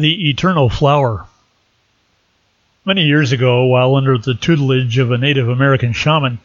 The 0.00 0.30
Eternal 0.30 0.70
Flower. 0.70 1.26
Many 2.86 3.04
years 3.04 3.32
ago, 3.32 3.66
while 3.66 3.96
under 3.96 4.16
the 4.16 4.32
tutelage 4.32 4.96
of 4.96 5.10
a 5.10 5.18
Native 5.18 5.46
American 5.46 5.92
shaman, 5.92 6.38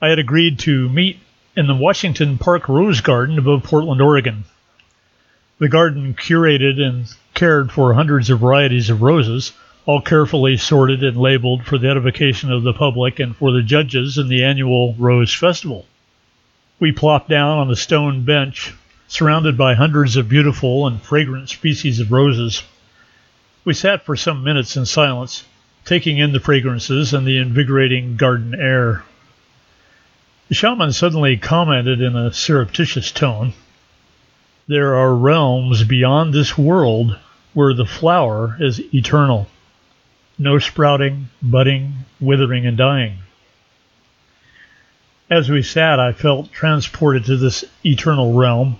I 0.00 0.10
had 0.10 0.20
agreed 0.20 0.60
to 0.60 0.88
meet 0.88 1.18
in 1.56 1.66
the 1.66 1.74
Washington 1.74 2.38
Park 2.38 2.68
Rose 2.68 3.00
Garden 3.00 3.36
above 3.36 3.64
Portland, 3.64 4.00
Oregon. 4.00 4.44
The 5.58 5.68
garden 5.68 6.14
curated 6.14 6.80
and 6.80 7.12
cared 7.34 7.72
for 7.72 7.94
hundreds 7.94 8.30
of 8.30 8.38
varieties 8.38 8.90
of 8.90 9.02
roses, 9.02 9.52
all 9.84 10.00
carefully 10.00 10.56
sorted 10.56 11.02
and 11.02 11.16
labeled 11.16 11.64
for 11.64 11.78
the 11.78 11.88
edification 11.88 12.52
of 12.52 12.62
the 12.62 12.72
public 12.72 13.18
and 13.18 13.34
for 13.34 13.50
the 13.50 13.64
judges 13.64 14.18
in 14.18 14.28
the 14.28 14.44
annual 14.44 14.94
Rose 15.00 15.34
Festival. 15.34 15.84
We 16.78 16.92
plopped 16.92 17.28
down 17.28 17.58
on 17.58 17.72
a 17.72 17.74
stone 17.74 18.22
bench 18.22 18.72
surrounded 19.10 19.58
by 19.58 19.74
hundreds 19.74 20.16
of 20.16 20.28
beautiful 20.28 20.86
and 20.86 21.02
fragrant 21.02 21.48
species 21.48 21.98
of 21.98 22.12
roses. 22.12 22.62
We 23.64 23.74
sat 23.74 24.06
for 24.06 24.14
some 24.14 24.44
minutes 24.44 24.76
in 24.76 24.86
silence, 24.86 25.44
taking 25.84 26.18
in 26.18 26.32
the 26.32 26.38
fragrances 26.38 27.12
and 27.12 27.26
the 27.26 27.38
invigorating 27.38 28.16
garden 28.16 28.54
air. 28.54 29.02
The 30.48 30.54
shaman 30.54 30.92
suddenly 30.92 31.36
commented 31.36 32.00
in 32.00 32.14
a 32.14 32.32
surreptitious 32.32 33.10
tone 33.10 33.52
There 34.68 34.94
are 34.94 35.14
realms 35.16 35.82
beyond 35.82 36.32
this 36.32 36.56
world 36.56 37.18
where 37.52 37.74
the 37.74 37.86
flower 37.86 38.56
is 38.60 38.80
eternal. 38.94 39.48
No 40.38 40.60
sprouting, 40.60 41.30
budding, 41.42 42.04
withering, 42.20 42.64
and 42.64 42.76
dying. 42.76 43.18
As 45.28 45.50
we 45.50 45.64
sat, 45.64 45.98
I 45.98 46.12
felt 46.12 46.52
transported 46.52 47.24
to 47.24 47.36
this 47.36 47.64
eternal 47.84 48.34
realm 48.34 48.78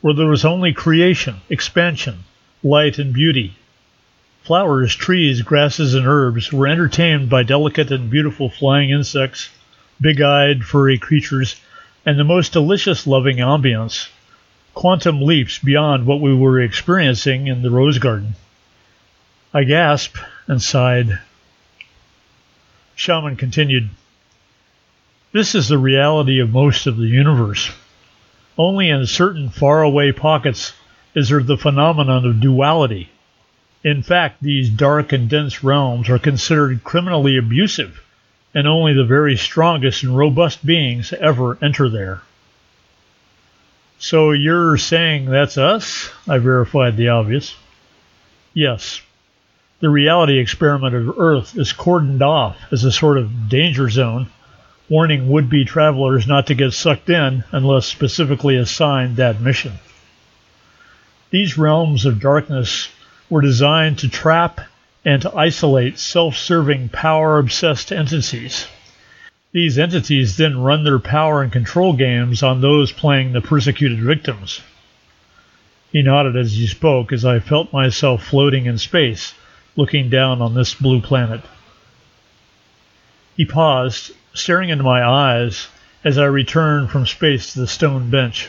where 0.00 0.14
there 0.14 0.26
was 0.26 0.44
only 0.44 0.72
creation, 0.72 1.36
expansion, 1.48 2.20
light, 2.62 2.98
and 2.98 3.12
beauty. 3.12 3.54
Flowers, 4.42 4.94
trees, 4.94 5.42
grasses, 5.42 5.94
and 5.94 6.06
herbs 6.06 6.52
were 6.52 6.66
entertained 6.66 7.28
by 7.28 7.42
delicate 7.42 7.90
and 7.90 8.10
beautiful 8.10 8.48
flying 8.48 8.90
insects, 8.90 9.50
big 10.00 10.20
eyed, 10.20 10.64
furry 10.64 10.98
creatures, 10.98 11.60
and 12.06 12.18
the 12.18 12.24
most 12.24 12.52
delicious 12.52 13.06
loving 13.06 13.36
ambience. 13.36 14.08
Quantum 14.72 15.20
leaps 15.20 15.58
beyond 15.58 16.06
what 16.06 16.20
we 16.20 16.34
were 16.34 16.60
experiencing 16.60 17.46
in 17.46 17.62
the 17.62 17.70
rose 17.70 17.98
garden. 17.98 18.34
I 19.52 19.64
gasped 19.64 20.18
and 20.46 20.62
sighed. 20.62 21.18
Shaman 22.94 23.36
continued, 23.36 23.90
This 25.32 25.54
is 25.54 25.68
the 25.68 25.78
reality 25.78 26.38
of 26.38 26.50
most 26.50 26.86
of 26.86 26.96
the 26.96 27.08
universe. 27.08 27.70
Only 28.62 28.90
in 28.90 29.06
certain 29.06 29.48
faraway 29.48 30.12
pockets 30.12 30.74
is 31.14 31.30
there 31.30 31.42
the 31.42 31.56
phenomenon 31.56 32.26
of 32.26 32.40
duality. 32.40 33.08
In 33.82 34.02
fact, 34.02 34.42
these 34.42 34.68
dark 34.68 35.14
and 35.14 35.30
dense 35.30 35.64
realms 35.64 36.10
are 36.10 36.18
considered 36.18 36.84
criminally 36.84 37.38
abusive, 37.38 38.02
and 38.54 38.68
only 38.68 38.92
the 38.92 39.06
very 39.06 39.34
strongest 39.38 40.02
and 40.02 40.14
robust 40.14 40.66
beings 40.66 41.14
ever 41.14 41.56
enter 41.62 41.88
there. 41.88 42.20
So 43.98 44.32
you're 44.32 44.76
saying 44.76 45.24
that's 45.24 45.56
us? 45.56 46.10
I 46.28 46.36
verified 46.36 46.98
the 46.98 47.08
obvious. 47.08 47.56
Yes. 48.52 49.00
The 49.80 49.88
reality 49.88 50.38
experiment 50.38 50.94
of 50.94 51.18
Earth 51.18 51.56
is 51.56 51.72
cordoned 51.72 52.20
off 52.20 52.58
as 52.70 52.84
a 52.84 52.92
sort 52.92 53.16
of 53.16 53.48
danger 53.48 53.88
zone 53.88 54.28
warning 54.90 55.28
would 55.28 55.48
be 55.48 55.64
travelers 55.64 56.26
not 56.26 56.48
to 56.48 56.54
get 56.54 56.72
sucked 56.72 57.08
in 57.08 57.44
unless 57.52 57.86
specifically 57.86 58.56
assigned 58.56 59.16
that 59.16 59.40
mission. 59.40 59.72
These 61.30 61.56
realms 61.56 62.04
of 62.04 62.20
darkness 62.20 62.88
were 63.30 63.40
designed 63.40 63.98
to 63.98 64.08
trap 64.08 64.60
and 65.04 65.22
to 65.22 65.34
isolate 65.34 65.98
self 65.98 66.36
serving, 66.36 66.88
power 66.88 67.38
obsessed 67.38 67.92
entities. 67.92 68.66
These 69.52 69.78
entities 69.78 70.36
then 70.36 70.58
run 70.58 70.82
their 70.82 70.98
power 70.98 71.40
and 71.40 71.52
control 71.52 71.92
games 71.92 72.42
on 72.42 72.60
those 72.60 72.90
playing 72.90 73.32
the 73.32 73.40
persecuted 73.40 74.00
victims. 74.00 74.60
He 75.92 76.02
nodded 76.02 76.36
as 76.36 76.52
he 76.52 76.66
spoke 76.66 77.12
as 77.12 77.24
I 77.24 77.38
felt 77.38 77.72
myself 77.72 78.24
floating 78.24 78.66
in 78.66 78.78
space, 78.78 79.34
looking 79.76 80.10
down 80.10 80.42
on 80.42 80.54
this 80.54 80.74
blue 80.74 81.00
planet. 81.00 81.42
He 83.36 83.44
paused 83.44 84.12
staring 84.32 84.68
into 84.68 84.84
my 84.84 85.04
eyes 85.04 85.68
as 86.04 86.18
I 86.18 86.24
return 86.24 86.88
from 86.88 87.06
space 87.06 87.52
to 87.52 87.60
the 87.60 87.66
stone 87.66 88.10
bench. 88.10 88.48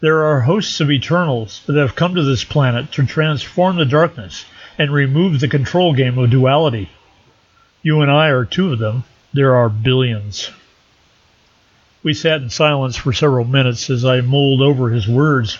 There 0.00 0.24
are 0.24 0.42
hosts 0.42 0.80
of 0.80 0.90
Eternals 0.90 1.62
that 1.66 1.76
have 1.76 1.96
come 1.96 2.14
to 2.14 2.22
this 2.22 2.44
planet 2.44 2.92
to 2.92 3.04
transform 3.04 3.76
the 3.76 3.84
darkness 3.84 4.44
and 4.78 4.92
remove 4.92 5.40
the 5.40 5.48
control 5.48 5.92
game 5.92 6.18
of 6.18 6.30
duality. 6.30 6.88
You 7.82 8.00
and 8.02 8.10
I 8.10 8.28
are 8.28 8.44
two 8.44 8.72
of 8.72 8.78
them. 8.78 9.04
There 9.32 9.56
are 9.56 9.68
billions. 9.68 10.50
We 12.04 12.14
sat 12.14 12.40
in 12.40 12.48
silence 12.48 12.96
for 12.96 13.12
several 13.12 13.44
minutes 13.44 13.90
as 13.90 14.04
I 14.04 14.20
mulled 14.20 14.62
over 14.62 14.90
his 14.90 15.08
words. 15.08 15.58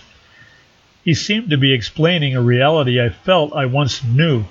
He 1.04 1.14
seemed 1.14 1.50
to 1.50 1.56
be 1.56 1.72
explaining 1.72 2.36
a 2.36 2.40
reality 2.40 3.00
I 3.00 3.08
felt 3.08 3.52
I 3.52 3.66
once 3.66 4.04
knew 4.04 4.44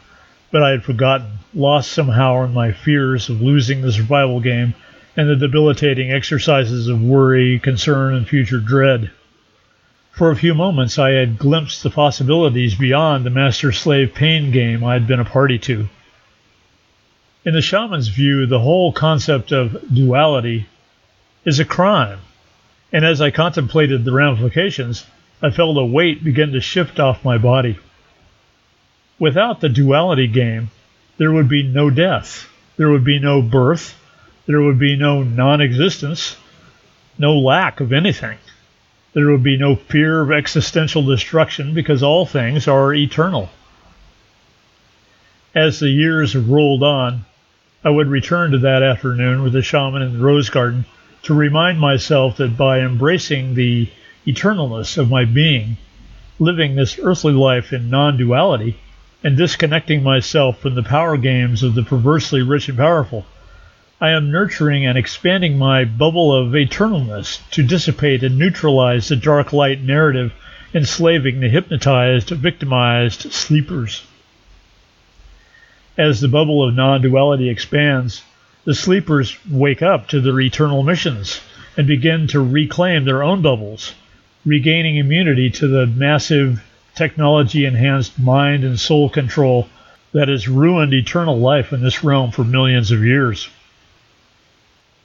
but 0.51 0.63
I 0.63 0.71
had 0.71 0.83
forgotten, 0.83 1.39
lost 1.53 1.91
somehow 1.91 2.43
in 2.43 2.53
my 2.53 2.71
fears 2.71 3.29
of 3.29 3.41
losing 3.41 3.81
the 3.81 3.91
survival 3.91 4.39
game 4.39 4.73
and 5.15 5.29
the 5.29 5.35
debilitating 5.35 6.11
exercises 6.11 6.87
of 6.87 7.01
worry, 7.01 7.59
concern, 7.59 8.13
and 8.13 8.27
future 8.27 8.59
dread. 8.59 9.09
For 10.11 10.31
a 10.31 10.35
few 10.35 10.53
moments 10.53 10.97
I 10.97 11.11
had 11.11 11.37
glimpsed 11.37 11.83
the 11.83 11.89
possibilities 11.89 12.75
beyond 12.75 13.25
the 13.25 13.29
master 13.29 13.71
slave 13.71 14.13
pain 14.13 14.51
game 14.51 14.83
I 14.83 14.93
had 14.93 15.07
been 15.07 15.19
a 15.19 15.25
party 15.25 15.57
to. 15.59 15.89
In 17.45 17.53
the 17.53 17.61
shaman's 17.61 18.07
view, 18.07 18.45
the 18.45 18.59
whole 18.59 18.91
concept 18.91 19.51
of 19.51 19.77
duality 19.93 20.65
is 21.45 21.59
a 21.59 21.65
crime, 21.65 22.19
and 22.91 23.05
as 23.05 23.21
I 23.21 23.31
contemplated 23.31 24.05
the 24.05 24.11
ramifications, 24.11 25.05
I 25.41 25.49
felt 25.51 25.77
a 25.77 25.85
weight 25.85 26.23
begin 26.23 26.51
to 26.53 26.61
shift 26.61 26.99
off 26.99 27.23
my 27.23 27.37
body. 27.37 27.77
Without 29.19 29.61
the 29.61 29.69
duality 29.69 30.27
game, 30.27 30.69
there 31.17 31.31
would 31.31 31.49
be 31.49 31.63
no 31.63 31.89
death, 31.89 32.47
there 32.77 32.89
would 32.89 33.03
be 33.03 33.17
no 33.17 33.41
birth, 33.41 33.99
there 34.45 34.61
would 34.61 34.77
be 34.77 34.95
no 34.95 35.23
non 35.23 35.59
existence, 35.59 36.37
no 37.17 37.35
lack 37.37 37.79
of 37.79 37.91
anything. 37.91 38.37
There 39.13 39.31
would 39.31 39.41
be 39.41 39.57
no 39.57 39.75
fear 39.75 40.21
of 40.21 40.31
existential 40.31 41.01
destruction 41.01 41.73
because 41.73 42.03
all 42.03 42.27
things 42.27 42.67
are 42.67 42.93
eternal. 42.93 43.49
As 45.55 45.79
the 45.79 45.89
years 45.89 46.35
rolled 46.35 46.83
on, 46.83 47.25
I 47.83 47.89
would 47.89 48.09
return 48.09 48.51
to 48.51 48.59
that 48.59 48.83
afternoon 48.83 49.41
with 49.41 49.53
the 49.53 49.63
shaman 49.63 50.03
in 50.03 50.13
the 50.13 50.23
rose 50.23 50.51
garden 50.51 50.85
to 51.23 51.33
remind 51.33 51.79
myself 51.79 52.37
that 52.37 52.55
by 52.55 52.81
embracing 52.81 53.55
the 53.55 53.89
eternalness 54.27 54.99
of 54.99 55.09
my 55.09 55.25
being, 55.25 55.77
living 56.37 56.75
this 56.75 56.99
earthly 57.01 57.33
life 57.33 57.73
in 57.73 57.89
non 57.89 58.17
duality, 58.17 58.77
and 59.23 59.35
disconnecting 59.35 60.03
myself 60.03 60.59
from 60.59 60.75
the 60.75 60.83
power 60.83 61.17
games 61.17 61.63
of 61.63 61.75
the 61.75 61.83
perversely 61.83 62.41
rich 62.41 62.69
and 62.69 62.77
powerful. 62.77 63.25
I 63.99 64.11
am 64.11 64.31
nurturing 64.31 64.85
and 64.85 64.97
expanding 64.97 65.57
my 65.57 65.83
bubble 65.83 66.33
of 66.33 66.53
eternalness 66.53 67.39
to 67.51 67.63
dissipate 67.63 68.23
and 68.23 68.37
neutralize 68.37 69.07
the 69.07 69.15
dark 69.15 69.53
light 69.53 69.81
narrative 69.81 70.33
enslaving 70.73 71.39
the 71.39 71.49
hypnotized, 71.49 72.29
victimized 72.29 73.31
sleepers. 73.33 74.03
As 75.97 76.21
the 76.21 76.27
bubble 76.27 76.67
of 76.67 76.75
non 76.75 77.01
duality 77.01 77.49
expands, 77.49 78.21
the 78.65 78.75
sleepers 78.75 79.35
wake 79.49 79.81
up 79.81 80.07
to 80.09 80.21
their 80.21 80.39
eternal 80.39 80.83
missions 80.83 81.41
and 81.75 81.87
begin 81.87 82.27
to 82.27 82.39
reclaim 82.39 83.05
their 83.05 83.23
own 83.23 83.41
bubbles, 83.41 83.95
regaining 84.45 84.97
immunity 84.97 85.49
to 85.49 85.67
the 85.67 85.87
massive 85.87 86.61
technology 86.97 87.63
enhanced 87.65 88.17
mind 88.17 88.63
and 88.63 88.79
soul 88.79 89.09
control 89.09 89.69
that 90.13 90.27
has 90.27 90.47
ruined 90.47 90.93
eternal 90.93 91.37
life 91.37 91.71
in 91.71 91.81
this 91.81 92.03
realm 92.03 92.31
for 92.31 92.43
millions 92.43 92.91
of 92.91 93.03
years. 93.03 93.49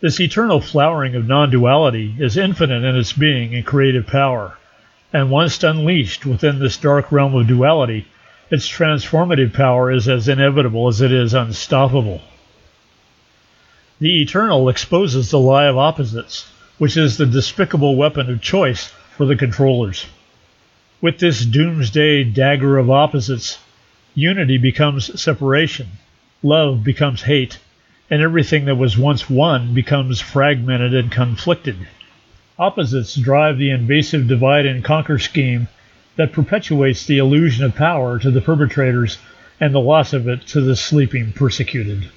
This 0.01 0.19
eternal 0.19 0.61
flowering 0.61 1.15
of 1.15 1.29
non 1.29 1.51
duality 1.51 2.15
is 2.19 2.37
infinite 2.37 2.83
in 2.83 2.97
its 2.97 3.13
being 3.13 3.55
and 3.55 3.65
creative 3.65 4.07
power, 4.07 4.57
and 5.13 5.31
once 5.31 5.63
unleashed 5.63 6.25
within 6.25 6.59
this 6.59 6.79
dark 6.79 7.13
realm 7.13 7.35
of 7.35 7.47
duality, 7.47 8.07
its 8.51 8.67
transformative 8.67 9.53
power 9.53 9.91
is 9.93 10.09
as 10.09 10.29
inevitable 10.29 10.89
as 10.89 11.01
it 11.01 11.13
is 11.13 11.35
unstoppable. 11.35 12.23
The 14.01 14.23
eternal 14.23 14.69
exposes 14.69 15.31
the 15.31 15.39
lie 15.39 15.67
of 15.67 15.77
opposites, 15.79 16.51
which 16.79 16.97
is 16.97 17.17
the 17.17 17.27
despicable 17.27 17.97
weapon 17.97 18.31
of 18.31 18.41
choice 18.41 18.87
for 19.17 19.27
the 19.27 19.37
controllers. 19.37 20.07
With 21.03 21.19
this 21.19 21.45
doomsday 21.45 22.23
dagger 22.23 22.79
of 22.79 22.89
opposites, 22.89 23.59
unity 24.15 24.57
becomes 24.57 25.21
separation, 25.21 25.89
love 26.45 26.85
becomes 26.85 27.23
hate, 27.23 27.59
and 28.09 28.23
everything 28.23 28.67
that 28.67 28.77
was 28.77 28.97
once 28.97 29.29
one 29.29 29.75
becomes 29.75 30.21
fragmented 30.21 30.95
and 30.95 31.11
conflicted. 31.11 31.75
Opposites 32.57 33.17
drive 33.17 33.59
the 33.59 33.71
invasive 33.71 34.29
divide 34.29 34.65
and 34.65 34.85
conquer 34.85 35.19
scheme 35.19 35.67
that 36.15 36.31
perpetuates 36.31 37.05
the 37.05 37.19
illusion 37.19 37.65
of 37.65 37.75
power 37.75 38.21
to 38.21 38.31
the 38.31 38.41
perpetrators 38.41 39.19
and 39.59 39.75
the 39.75 39.81
loss 39.81 40.13
of 40.13 40.29
it 40.29 40.47
to 40.47 40.61
the 40.61 40.77
sleeping 40.77 41.33
persecuted. 41.33 42.09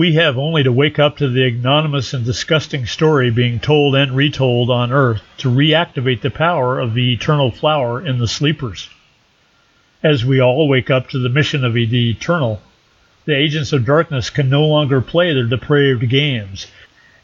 We 0.00 0.14
have 0.14 0.38
only 0.38 0.62
to 0.62 0.72
wake 0.72 0.98
up 0.98 1.18
to 1.18 1.28
the 1.28 1.44
ignominious 1.44 2.14
and 2.14 2.24
disgusting 2.24 2.86
story 2.86 3.30
being 3.30 3.60
told 3.60 3.94
and 3.94 4.16
retold 4.16 4.70
on 4.70 4.92
earth 4.92 5.20
to 5.36 5.50
reactivate 5.50 6.22
the 6.22 6.30
power 6.30 6.80
of 6.80 6.94
the 6.94 7.12
eternal 7.12 7.50
flower 7.50 8.00
in 8.00 8.18
the 8.18 8.26
sleepers. 8.26 8.88
As 10.02 10.24
we 10.24 10.40
all 10.40 10.68
wake 10.68 10.88
up 10.88 11.10
to 11.10 11.18
the 11.18 11.28
mission 11.28 11.66
of 11.66 11.74
the 11.74 12.10
eternal, 12.10 12.62
the 13.26 13.36
agents 13.36 13.74
of 13.74 13.84
darkness 13.84 14.30
can 14.30 14.48
no 14.48 14.62
longer 14.62 15.02
play 15.02 15.34
their 15.34 15.44
depraved 15.44 16.08
games 16.08 16.66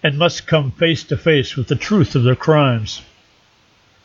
and 0.02 0.18
must 0.18 0.46
come 0.46 0.70
face 0.70 1.02
to 1.04 1.16
face 1.16 1.56
with 1.56 1.68
the 1.68 1.76
truth 1.76 2.14
of 2.14 2.24
their 2.24 2.36
crimes. 2.36 3.00